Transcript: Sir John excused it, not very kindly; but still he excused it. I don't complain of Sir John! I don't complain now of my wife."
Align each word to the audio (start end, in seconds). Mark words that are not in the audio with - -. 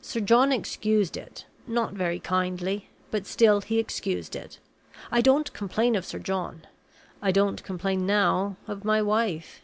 Sir 0.00 0.20
John 0.20 0.52
excused 0.52 1.16
it, 1.16 1.44
not 1.66 1.92
very 1.94 2.20
kindly; 2.20 2.88
but 3.10 3.26
still 3.26 3.62
he 3.62 3.80
excused 3.80 4.36
it. 4.36 4.60
I 5.10 5.20
don't 5.20 5.52
complain 5.54 5.96
of 5.96 6.04
Sir 6.06 6.20
John! 6.20 6.68
I 7.20 7.32
don't 7.32 7.64
complain 7.64 8.06
now 8.06 8.58
of 8.68 8.84
my 8.84 9.02
wife." 9.02 9.62